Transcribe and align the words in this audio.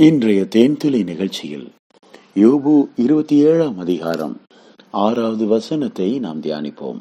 இன்றைய 0.00 0.42
தேன்துளி 0.42 1.04
நிகழ்ச்சியில் 1.04 1.72
யோபு 2.34 2.88
இருபத்தி 2.96 3.36
ஏழாம் 3.36 3.78
அதிகாரம் 3.78 4.40
ஆறாவது 4.90 5.46
வசனத்தை 5.46 6.18
நாம் 6.18 6.40
தியானிப்போம். 6.40 7.00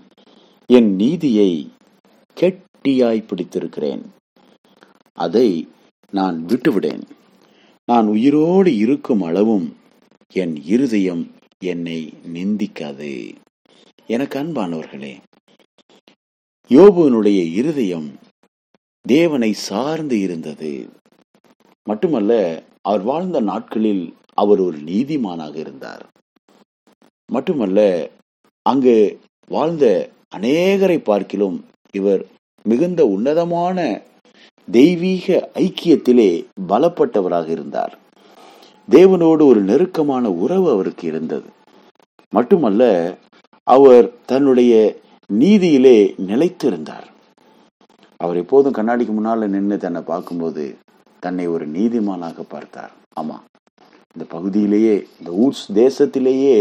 என் 0.66 0.96
நீதியை 0.96 1.72
கெட்டியாய் 2.40 3.28
பிடித்திருக்கிறேன். 3.28 4.02
அதை 5.14 5.68
நான் 6.12 6.46
விட்டுவிடேன். 6.46 7.02
நான் 7.86 8.08
உயிரோடு 8.08 8.78
இருக்கும் 8.78 9.22
அளவும் 9.22 9.78
என் 10.34 10.64
இருதயம் 10.66 11.32
என்னை 11.64 12.14
நிந்திக்காது. 12.34 13.36
எனக்கு 14.08 14.40
அன்பானவர்களே 14.40 15.22
யோபுவனுடைய 16.70 17.52
இருதயம் 17.52 18.12
தேவனை 19.02 19.54
சார்ந்து 19.54 20.20
இருந்தது. 20.20 20.90
மட்டுமல்ல 21.84 22.64
அவர் 22.88 23.02
வாழ்ந்த 23.02 23.40
நாட்களில் 23.40 24.16
அவர் 24.34 24.60
ஒரு 24.60 24.78
நீதிமானாக 24.78 25.56
இருந்தார். 25.56 26.04
மட்டுமல்ல 27.32 28.10
அங்கு 28.62 29.20
வாழ்ந்த 29.50 30.10
அநேகரை 30.36 30.98
பார்க்கிலும் 30.98 31.66
இவர் 31.92 32.26
மிகுந்த 32.64 33.06
உன்னதமான 33.06 34.02
தெய்வீக 34.72 35.50
ஐக்கியத்திலே 35.54 36.46
பலப்பட்டவராக 36.70 37.48
இருந்தார். 37.48 37.98
தேவனோடு 38.92 39.44
ஒரு 39.46 39.62
நெருக்கமான 39.62 40.32
உறவு 40.32 40.72
அவருக்கு 40.72 41.08
இருந்தது. 41.08 41.50
மட்டுமல்ல 42.30 42.84
அவர் 43.64 44.12
தன்னுடைய 44.26 44.96
நீதியிலே 45.34 46.00
நிலைத்திருந்தார். 46.28 47.08
அவர் 48.18 48.38
எப்போதும் 48.38 48.74
கண்ணாடிக்கு 48.74 49.14
முன்னால 49.20 49.48
நின்று 49.48 49.78
தன்னை 49.78 50.02
பார்க்கும்போது 50.02 50.78
தன்னை 51.20 51.46
ஒரு 51.48 51.66
நீதிமானாக 51.68 52.44
பார்த்தார். 52.54 52.92
ஆமா 53.20 53.38
இந்த 54.16 54.26
பகுதியிலேயே 54.36 54.96
இந்த 55.20 55.32
ஊர்ஸ் 55.44 55.64
தேசத்திலேயே 55.74 56.58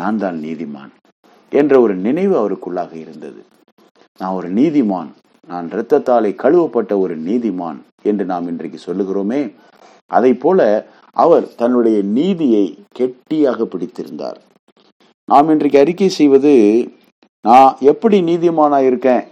நான் 0.00 0.18
தான் 0.18 0.38
நீதிமான் 0.46 0.92
என்ற 1.52 1.74
ஒரு 1.80 1.94
நினைவு 2.06 2.34
அவருக்குள்ளாக 2.40 2.92
இருந்தது. 2.94 3.40
நான் 4.20 4.36
ஒரு 4.38 4.48
நீதிமான் 4.58 5.10
நான் 5.48 5.66
இரத்தத்தாலே 5.74 6.30
கழுவப்பட்ட 6.42 6.92
ஒரு 7.04 7.14
நீதிமான் 7.28 7.78
என்று 8.02 8.24
நாம் 8.24 8.48
இன்றைக்கு 8.52 8.78
சொல்லுகிறோமே 8.86 9.40
அதை 10.06 10.32
போல 10.34 10.60
அவர் 11.16 11.46
தன்னுடைய 11.60 11.98
நீதியை 12.18 12.64
கெட்டியாக 12.98 13.64
பிடித்திருந்தார். 13.64 14.38
நாம் 15.28 15.50
இன்றைக்கு 15.54 15.78
அறிக்கை 15.82 16.08
செய்வது 16.08 16.52
நான் 17.44 17.76
எப்படி 17.92 18.18
நீதிமானா 18.30 18.78
இருக்கேன் 18.88 19.24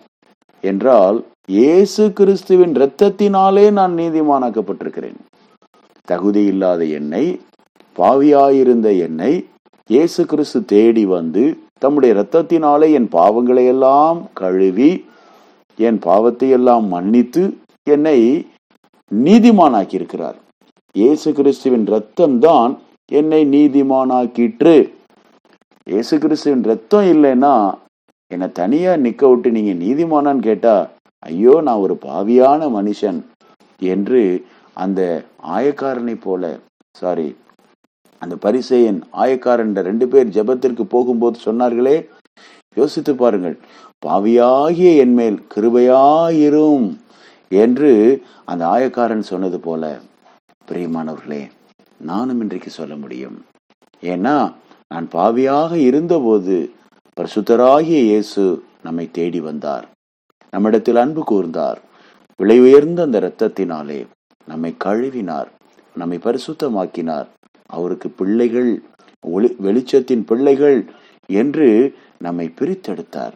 என்றால் 0.64 1.18
இயேசு 1.48 2.12
கிறிஸ்துவின் 2.12 2.74
இரத்தத்தினாலே 2.74 3.70
நான் 3.70 3.94
நீதிமானாக்கப்பட்டிருக்கிறேன். 3.94 5.16
தகுதி 6.08 6.44
இல்லாத 6.44 6.84
என்னை 6.84 7.40
பாவியாயிருந்த 7.98 8.98
என்னை 8.98 9.32
இயேசு 9.90 10.26
கிறிஸ்து 10.26 10.64
தேடி 10.64 11.04
வந்து 11.04 11.42
தம்முடைய 11.78 12.14
இரத்தத்தினாலே 12.14 12.92
என் 12.92 13.08
பாவங்களை 13.12 13.66
எல்லாம் 13.66 14.30
கழுவி 14.34 15.04
என் 15.78 15.98
பாவத்தை 15.98 16.50
எல்லாம் 16.50 16.86
மன்னித்து 16.88 17.44
என்னை 17.86 18.18
நீதிமானாக்கி 19.10 19.94
இருக்கிறார் 19.94 20.38
இயேசு 20.94 21.32
கிறிஸ்துவின் 21.32 21.86
ரத்தம் 21.86 22.38
தான் 22.38 22.78
என்னை 23.10 23.44
நீதிமானாக்கிற்று. 23.46 24.77
இயேசு 25.86 26.18
கிறிஸ்துவின் 26.18 26.62
ரத்தம் 26.62 27.06
இல்லைன்னா 27.14 27.54
என்னை 28.30 28.52
தனியா 28.52 28.96
நிக்க 28.96 29.22
விட்டு 29.30 29.50
நீங்க 29.50 29.72
நீதிமானான்னு 29.84 30.48
கேட்டா 30.50 30.77
ஐயோ 31.22 31.60
நான் 31.60 31.76
ஒரு 31.76 31.94
பாவியான 31.94 32.68
மனுஷன் 32.78 33.20
என்று 33.80 34.46
அந்த 34.74 35.00
ஆயக்காரனை 35.56 36.20
போல 36.20 36.60
சாரி 36.98 37.36
அந்த 38.18 38.34
பரிசையன் 38.36 39.00
ஆயக்காரன் 39.12 39.72
ரெண்டு 39.82 40.08
பேர் 40.08 40.34
ஜெபத்திற்கு 40.38 40.82
போகும்போது 40.82 41.38
சொன்னார்களே 41.44 41.96
யோசித்து 42.76 43.14
பாருங்கள் 43.14 43.56
பாவியாகிய 43.98 44.90
என்மேல் 44.94 45.38
கிருபையாயிரும் 45.55 46.86
என்று 47.50 48.22
அந்த 48.44 48.66
ஆயக்காரன் 48.66 49.24
சொன்னது 49.32 49.61
போல 49.61 50.00
பிரியமானவர்களே 50.68 51.42
நானும் 52.00 52.40
இன்றைக்கு 52.40 52.70
சொல்ல 52.70 52.94
முடியும். 52.96 53.44
ஏன்னா 54.02 54.36
நான் 54.88 55.06
பாவியாக 55.12 55.72
இருந்தபோது 55.74 56.56
பரிசுத்தராகிய 57.16 57.98
இயேசு 58.11 58.64
நம்மை 58.82 59.11
தேடி 59.11 59.40
வந்தார். 59.40 59.84
நம்மிடத்தில் 60.52 60.96
அன்பு 60.96 61.23
கூர்ந்தார். 61.30 61.79
விலை 62.36 62.61
உயர்ந்த 62.61 63.02
அந்த 63.02 63.18
இரத்தத்தினாலே 63.20 63.98
நம்மை 64.46 64.70
கழுவினார் 64.85 65.48
நம்மை 65.95 66.18
பரிசுத்தமாக்கினார். 66.24 67.29
அவருக்கு 67.67 68.08
பிள்ளைகள் 68.08 68.70
ஒளி 69.20 69.48
வெளிச்சத்தின் 69.62 70.24
பிள்ளைகள் 70.30 70.79
என்று 71.27 71.68
நம்மை 72.18 72.46
பிரித்தெடுத்தார். 72.61 73.35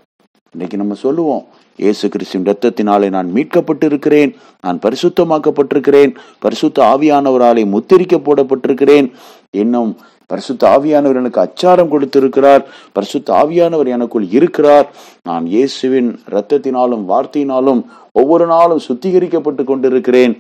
இன்னைக்கு 0.53 0.77
நம்ம 0.77 0.95
சொல்லுவோம் 0.95 1.45
இயேசு 1.77 2.09
கிறிஸ்துவின் 2.09 2.49
ரத்தத்தினாலே 2.51 3.09
நான் 3.11 3.31
மீட்கப்பட்டு 3.35 3.85
இருக்கிறேன் 3.85 4.31
நான் 4.61 4.79
பரிசுத்தமாக்கப்பட்டிருக்கிறேன் 4.79 6.13
பரிசுத்த 6.39 6.85
ஆவியானவராலே 6.93 7.65
முத்திரிக்க 7.75 8.17
போடப்பட்டிருக்கிறேன். 8.27 9.09
இன்னும் 9.51 9.91
பரிசுத்த 10.31 10.63
ஆவியானவர் 10.77 11.21
எனக்கு 11.21 11.41
அச்சாரம் 11.45 11.93
கொடுத்திருக்கிறார். 11.93 12.63
பரிசுத்த 12.97 13.29
ஆவியானவர் 13.43 13.89
எனக்குள் 13.97 14.27
இருக்கிறார். 14.37 14.87
நான் 15.29 15.45
இயேசுவின் 15.55 16.11
இரத்தத்தினாலும் 16.31 17.05
வார்த்தையினாலும் 17.11 17.83
ஒவ்வொரு 18.21 18.47
நாளும் 18.55 18.85
சுத்திகரிக்கப்பட்டு 18.87 19.65
கொண்டிருக்கிறேன். 19.71 20.35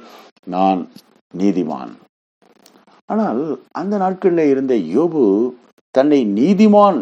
நான் 0.54 0.80
நீதிமான். 1.34 1.92
ஆனால் 3.12 3.42
அந்த 3.80 3.94
நாட்களில் 4.02 4.50
இருந்த 4.52 4.74
யோபு 4.94 5.24
தன்னை 5.94 6.20
நீதிமான் 6.38 6.98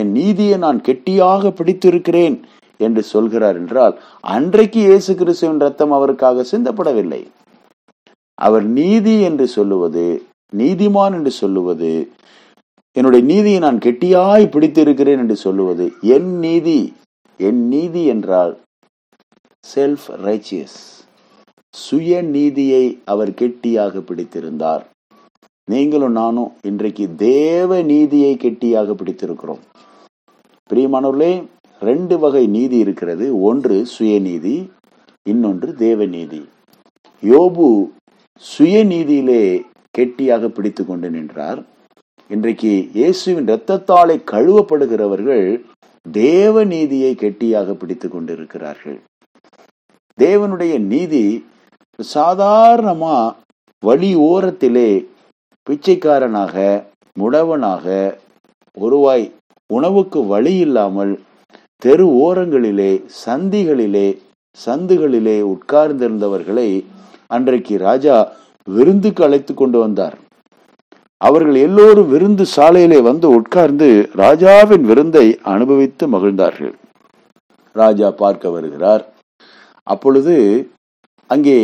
என் 0.00 0.10
நீதியை 0.18 0.56
நான் 0.64 0.80
கெட்டியாக 0.88 1.50
பிடித்திருக்கிறேன் 1.58 2.36
என்று 2.80 3.02
சொல்கிறார் 3.12 3.56
என்றால் 3.60 3.94
அன்றைக்கு 4.34 4.80
இயேசு 4.88 5.12
கிறிஸ்துவின் 5.20 5.62
ரத்தம் 5.64 5.94
அவருக்காக 5.98 6.44
சிந்தப்படவில்லை. 6.52 7.22
அவர் 8.38 8.66
நீதி 8.78 9.14
என்று 9.28 9.46
சொல்லுவது 9.56 10.04
நீதிமான் 10.56 11.12
என்று 11.12 11.30
சொல்லுவது 11.30 12.08
என்னுடைய 12.92 13.24
நீதியை 13.26 13.58
நான் 13.58 13.78
கெட்டியாய் 13.78 14.50
பிடித்திருக்கிறேன் 14.50 15.18
என்று 15.18 15.36
சொல்லுவது 15.36 15.92
என் 16.00 16.38
நீதி 16.38 16.92
என் 17.36 17.68
நீதி 17.68 18.04
என்றால் 18.06 18.60
செல்ஃப் 19.74 20.08
ரைச்சியஸ் 20.08 20.80
சுய 21.74 22.22
நீதியை 22.22 22.98
அவர் 23.04 23.34
கெட்டியாக 23.34 23.98
பிடித்திருந்தார். 23.98 24.82
நீங்களும் 25.70 26.12
நானும் 26.12 26.52
இன்றைக்கு 26.62 27.04
தேவ 27.16 27.82
நீதியை 27.82 28.36
கெட்டியாக 28.36 28.92
பிடித்திருக்கிறோம். 28.92 29.62
பிரியமானவர்களே 30.70 31.44
ரெண்டு 31.80 32.18
வகை 32.18 32.46
நீதி 32.46 32.78
இருக்கிறது. 32.78 33.40
ஒன்று 33.40 33.86
சுயநீதி 33.98 34.68
இன்னொன்று 35.28 35.74
தேவநீதி 35.78 36.42
யோபு 37.22 37.88
சுயநீதியிலே 38.42 39.62
கெட்டியாக 39.96 40.48
பிடித்து 40.48 40.82
கொண்டு 40.84 41.08
நின்றார். 41.10 41.60
இன்றைக்கு 42.30 42.70
இயேசுவின் 42.98 43.48
இரத்தத்தாலே 43.48 44.16
கழுவப்படுகிறவர்கள் 44.32 45.46
தேவ 46.06 46.64
நீதியை 46.64 47.10
கெட்டியாக 47.14 47.74
பிடித்து 47.80 48.06
கொண்டிருக்கிறார்கள். 48.08 48.96
தேவனுடைய 50.18 50.74
நீதி 50.92 51.24
சாதாரணமா 51.98 53.16
வழி 53.82 54.10
ஓரத்திலே 54.30 54.90
பிச்சைக்காரனாக 55.66 56.56
முடவனாக 57.20 57.86
ஒருவாய் 58.76 59.26
உணவுக்கு 59.70 60.20
வழி 60.26 60.54
இல்லாமல் 60.66 61.12
தெரு 61.82 62.06
ஓரங்களிலே 62.24 62.92
சந்திகளிலே 63.24 64.08
சந்துகளிலே 64.58 65.38
உட்கார்ந்திருந்தவர்களை 65.54 66.68
அன்றைக்கு 67.36 67.74
ராஜா 67.88 68.16
விருந்துக்கு 68.68 69.22
அழைத்து 69.26 69.52
கொண்டு 69.54 69.78
வந்தார். 69.78 70.16
அவர்கள் 71.20 71.56
எல்லோரும் 71.66 72.10
விருந்து 72.12 72.44
சாலையிலே 72.56 72.98
வந்து 73.08 73.26
உட்கார்ந்து 73.38 73.88
ராஜாவின் 74.22 74.84
விருந்தை 74.90 75.26
அனுபவித்து 75.54 76.04
மகிழ்ந்தார்கள். 76.14 76.74
ராஜா 77.76 78.08
பார்க்க 78.22 78.54
வருகிறார். 78.56 79.04
அப்பொழுது 79.86 80.34
அங்கே 81.30 81.58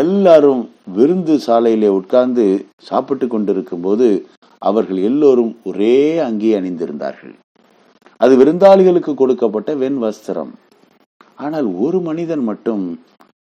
எல்லாரும் 0.00 0.62
விருந்து 0.96 1.34
சாலையிலே 1.46 1.90
உட்கார்ந்து 1.98 2.46
சாப்பிட்டு 2.88 3.26
கொண்டிருக்கும் 3.34 3.84
போது 3.86 4.08
அவர்கள் 4.62 4.98
எல்லோரும் 5.08 5.52
ஒரே 5.70 5.96
அங்கே 6.28 6.50
அணிந்திருந்தார்கள். 6.58 7.34
அது 8.20 8.32
விருந்தாளிகளுக்கு 8.40 9.12
கொடுக்கப்பட்ட 9.20 9.70
வெண் 9.82 10.00
வஸ்திரம் 10.04 10.52
ஆனால் 11.44 11.68
ஒரு 11.84 11.98
மனிதன் 12.08 12.44
மட்டும் 12.50 12.84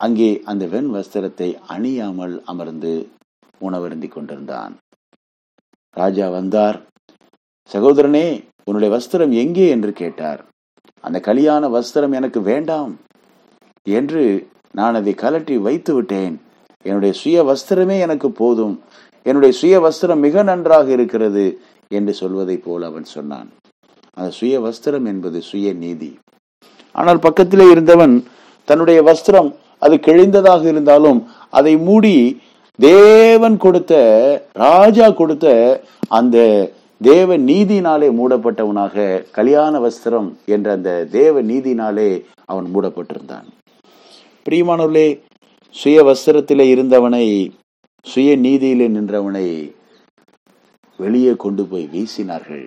அங்கே 0.04 0.42
அந்த 0.46 0.66
வெண் 0.66 0.90
வஸ்திரத்தை 0.96 1.50
அணியாமல் 1.68 2.42
அமர்ந்து 2.46 3.10
உணவருந்தி 3.62 4.08
கொண்டிருந்தான். 4.08 4.78
ராஜா 5.96 6.30
வந்தார். 6.30 6.78
சகோதரனே 7.74 8.44
உன்னுடைய 8.64 8.90
வஸ்திரம் 8.96 9.32
எங்கே? 9.32 9.70
என்று 9.70 9.94
கேட்டார். 9.94 10.46
அந்த 11.02 11.20
கலியான 11.20 11.68
வஸ்திரம் 11.70 12.14
எனக்கு 12.14 12.42
வேண்டாம். 12.42 13.00
என்று 13.84 14.48
நான் 14.72 14.96
அதை 14.96 15.14
கலட்டி 15.14 15.56
வைத்து 15.58 15.94
விட்டேன். 15.94 16.42
என்னுடைய 16.86 17.14
சுய 17.14 17.44
வஸ்திரமே 17.44 18.00
எனக்கு 18.00 18.32
போதும். 18.32 18.84
என்னுடைய 19.24 19.58
சுய 19.58 19.76
வஸ்திரம் 19.80 20.20
மிக 20.20 20.44
நன்றாக 20.44 20.92
இருக்கிறது 20.92 21.62
என்று 21.88 22.14
சொல்வதை 22.14 22.58
போல் 22.58 22.84
அவன் 22.84 23.04
சொன்னான். 23.04 23.50
அந்த 24.14 24.30
சுய 24.30 24.60
வஸ்திரம் 24.60 25.06
என்பது 25.06 25.42
சுய 25.42 25.74
நீதி. 25.74 26.18
ஆனால் 26.96 27.20
பக்கத்திலே 27.20 27.66
இருந்தவன் 27.70 28.16
தன்னுடைய 28.68 29.02
வஸ்திரம் 29.02 29.50
அது 29.80 29.96
கிழிந்ததாக 30.08 30.64
இருந்தாலும் 30.66 31.20
அதை 31.50 31.74
மூடி 31.88 32.16
தேவன் 32.80 33.58
கொடுத்த 33.58 33.94
ராஜா 34.54 35.08
கொடுத்த 35.12 35.48
அந்த 36.08 36.38
தேவ 37.02 37.38
நீதினாலே 37.38 38.08
மூடப்பட்டவனாக 38.20 39.06
கல்யாண 39.32 39.74
வஸ்திரம் 39.80 40.30
என்ற 40.46 40.72
அந்த 40.72 40.92
தேவ 41.12 41.42
நீதினாலே 41.44 42.10
அவன் 42.46 42.68
மூடப்பட்டிருந்தான். 42.74 43.48
பிரியமானவர்களே 44.46 45.08
சுய 45.76 45.98
வஸ்திரத்திலே 46.04 46.66
இருந்தவனை 46.76 47.26
சுய 48.06 48.30
நீதியிலே 48.38 48.88
நின்றவனை 48.96 49.48
வெளியே 51.00 51.34
கொண்டு 51.44 51.64
போய் 51.72 51.90
வீசினார்கள். 51.94 52.66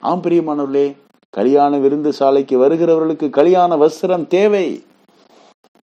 ஆம் 0.00 0.22
பிரியமானவர்களே 0.22 0.86
கல்யாண 1.30 1.78
விருந்து 1.78 2.12
சாலைக்கு 2.12 2.56
வருகிறவர்களுக்கு 2.62 3.30
கல்யாண 3.30 3.76
வஸ்திரம் 3.76 4.26
தேவை. 4.26 4.66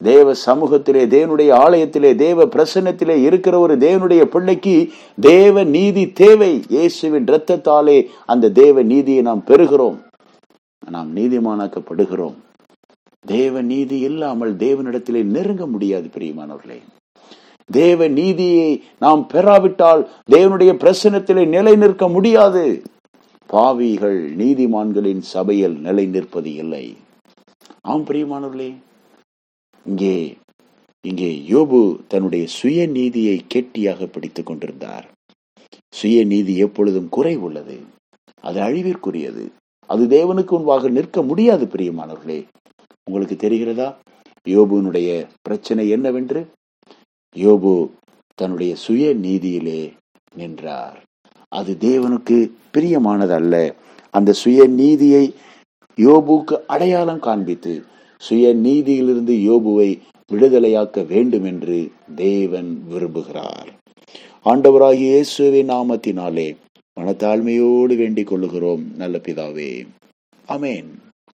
தேவ 0.03 0.33
சமூகத்திலே 0.45 1.03
தேவனுடைய 1.15 1.51
ஆலயத்திலே 1.53 2.15
தேவ 2.15 2.45
பிரசன்னத்திலே 2.45 3.15
இருக்கிற 3.23 3.59
ஒரு 3.59 3.77
தேவனுடைய 3.77 4.21
பிள்ளைக்கு 4.21 4.91
தேவ 5.19 5.63
நீதி 5.63 6.11
தேவை. 6.11 6.63
இயேசுவின் 6.69 7.25
இரத்தத்தாலே 7.25 8.05
அந்த 8.25 8.49
தேவ 8.49 8.83
நீதியை 8.83 9.21
நாம் 9.21 9.43
பெறுகிறோம். 9.47 9.97
நாம் 10.89 11.15
நீதிமானாக்கப்படுகிறோம். 11.15 12.33
தேவ 13.27 13.61
நீதி 13.61 13.99
இல்லாமல் 13.99 14.55
தேவனிடத்திலே 14.55 15.23
நெருங்க 15.23 15.67
முடியாது 15.67 16.09
பிரியமானவர்களே. 16.17 16.79
தேவ 17.71 18.07
நீதியை 18.07 18.83
நாம் 18.99 19.27
பெறாவிட்டால் 19.33 20.07
தேவனுடைய 20.31 20.71
பிரசனத்திலே 20.77 21.47
நிலை 21.47 21.75
நிற்க 21.75 22.07
முடியாது. 22.07 22.81
பாவிகள் 23.45 24.35
நீதிமான்களின் 24.35 25.19
சபையில் 25.19 25.77
நிலை 25.79 26.05
நிற்பது 26.05 26.53
இல்லை. 26.53 26.97
ஆம் 27.81 28.05
பிரியமானவர்களே. 28.05 28.73
இங்கே 29.85 30.37
இங்கே 31.07 31.43
யோபு 31.47 31.99
தன்னுடைய 32.07 32.47
சுய 32.47 32.87
நீதியை 32.87 33.41
கெட்டியாக 33.47 34.05
பிடித்துக் 34.05 34.45
கொண்டிருந்தார். 34.45 35.11
சுய 35.89 36.25
நீதி 36.25 36.57
எப்பொழுதும் 36.57 37.09
குறை 37.09 37.35
உள்ளது 37.35 37.79
அது 38.41 38.59
அழிவிற்குரியது. 38.61 39.51
அது 39.87 40.03
தேவனுக்கு 40.05 40.51
முன்பாக 40.51 40.89
நிற்க 40.89 41.21
முடியாது 41.21 41.65
பிரியமானவர்களே. 41.65 42.43
உங்களுக்கு 43.11 43.35
தெரிகிறதா? 43.35 43.95
யோபுனுடைய 44.47 45.27
பிரச்சனை 45.41 45.89
என்னவென்று? 45.89 46.47
யோபு 47.35 47.89
தன்னுடைய 48.35 48.75
சுய 48.75 49.13
நீதியிலே 49.15 49.93
நின்றார். 50.35 51.03
அது 51.47 51.77
தேவனுக்கு 51.79 52.51
பிரியமானதல்ல. 52.73 53.73
அந்த 54.11 54.33
சுய 54.33 54.67
நீதியை 54.67 55.33
யோபுக்கு 55.95 56.53
அடையாளம் 56.67 57.19
காண்பித்து 57.19 57.85
சுய 58.25 58.53
நீதியிலிருந்து 58.65 59.33
யோபுவை 59.49 59.89
விடுதலையாக்க 60.31 61.01
வேண்டும் 61.07 61.45
என்று 61.51 61.79
தேவன் 62.15 62.71
விரும்புகிறார். 62.91 63.69
ஆண்டவராகிய 64.45 65.07
இயேசுவின் 65.13 65.69
நாமத்தினாலே 65.69 66.49
மனத்தாழ்மையோடு 66.99 67.95
வேண்டிக் 68.01 68.29
கொள்ளுகிறோம் 68.31 68.83
நல்ல 68.97 69.17
பிதாவே. 69.17 69.71
அமேன் 70.47 70.89